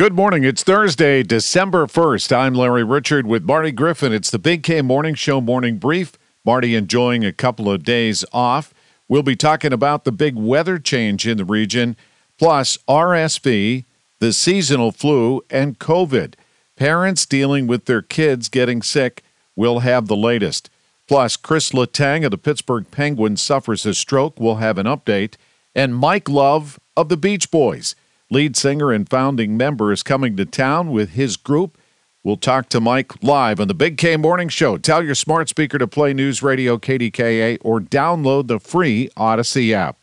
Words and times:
Good 0.00 0.14
morning. 0.14 0.44
It's 0.44 0.62
Thursday, 0.62 1.22
December 1.22 1.84
1st. 1.86 2.34
I'm 2.34 2.54
Larry 2.54 2.82
Richert 2.82 3.24
with 3.24 3.44
Marty 3.44 3.70
Griffin. 3.70 4.14
It's 4.14 4.30
the 4.30 4.38
Big 4.38 4.62
K 4.62 4.80
Morning 4.80 5.14
Show 5.14 5.42
morning 5.42 5.76
brief. 5.76 6.12
Marty 6.42 6.74
enjoying 6.74 7.22
a 7.22 7.34
couple 7.34 7.70
of 7.70 7.82
days 7.82 8.24
off. 8.32 8.72
We'll 9.08 9.22
be 9.22 9.36
talking 9.36 9.74
about 9.74 10.04
the 10.04 10.10
big 10.10 10.36
weather 10.36 10.78
change 10.78 11.28
in 11.28 11.36
the 11.36 11.44
region, 11.44 11.98
plus 12.38 12.78
RSV, 12.88 13.84
the 14.20 14.32
seasonal 14.32 14.90
flu, 14.90 15.42
and 15.50 15.78
COVID. 15.78 16.32
Parents 16.76 17.26
dealing 17.26 17.66
with 17.66 17.84
their 17.84 18.00
kids 18.00 18.48
getting 18.48 18.80
sick 18.80 19.22
will 19.54 19.80
have 19.80 20.06
the 20.06 20.16
latest. 20.16 20.70
Plus, 21.08 21.36
Chris 21.36 21.72
Letang 21.72 22.24
of 22.24 22.30
the 22.30 22.38
Pittsburgh 22.38 22.90
Penguins 22.90 23.42
suffers 23.42 23.84
a 23.84 23.92
stroke. 23.92 24.40
We'll 24.40 24.54
have 24.54 24.78
an 24.78 24.86
update. 24.86 25.34
And 25.74 25.94
Mike 25.94 26.30
Love 26.30 26.80
of 26.96 27.10
the 27.10 27.18
Beach 27.18 27.50
Boys 27.50 27.94
lead 28.30 28.56
singer 28.56 28.92
and 28.92 29.08
founding 29.08 29.56
member, 29.56 29.92
is 29.92 30.02
coming 30.02 30.36
to 30.36 30.44
town 30.44 30.90
with 30.90 31.10
his 31.10 31.36
group. 31.36 31.76
We'll 32.22 32.36
talk 32.36 32.68
to 32.70 32.80
Mike 32.80 33.22
live 33.22 33.60
on 33.60 33.68
the 33.68 33.74
Big 33.74 33.96
K 33.96 34.16
Morning 34.16 34.48
Show. 34.48 34.76
Tell 34.76 35.02
your 35.02 35.14
smart 35.14 35.48
speaker 35.48 35.78
to 35.78 35.88
play 35.88 36.12
News 36.12 36.42
Radio 36.42 36.76
KDKA 36.76 37.58
or 37.62 37.80
download 37.80 38.46
the 38.46 38.60
free 38.60 39.08
Audacy 39.16 39.72
app. 39.72 39.96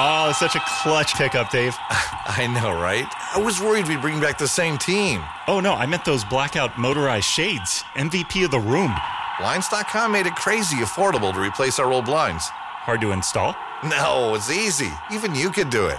Oh, 0.00 0.28
it's 0.30 0.38
such 0.38 0.54
a 0.54 0.62
clutch 0.82 1.14
pickup, 1.14 1.50
Dave. 1.50 1.74
I 1.90 2.46
know, 2.46 2.80
right? 2.80 3.04
I 3.34 3.40
was 3.40 3.60
worried 3.60 3.88
we'd 3.88 4.00
bring 4.00 4.20
back 4.20 4.38
the 4.38 4.46
same 4.48 4.78
team. 4.78 5.22
Oh, 5.48 5.60
no, 5.60 5.74
I 5.74 5.86
meant 5.86 6.04
those 6.04 6.24
blackout 6.24 6.78
motorized 6.78 7.26
shades. 7.26 7.82
MVP 7.94 8.44
of 8.44 8.50
the 8.50 8.60
room. 8.60 8.94
Blinds.com 9.38 10.12
made 10.12 10.26
it 10.26 10.36
crazy 10.36 10.76
affordable 10.76 11.32
to 11.34 11.40
replace 11.40 11.78
our 11.78 11.92
old 11.92 12.06
blinds. 12.06 12.48
Hard 12.48 13.00
to 13.02 13.12
install? 13.12 13.54
No, 13.84 14.34
it's 14.34 14.50
easy. 14.50 14.90
Even 15.12 15.34
you 15.34 15.50
could 15.50 15.68
do 15.68 15.86
it. 15.88 15.98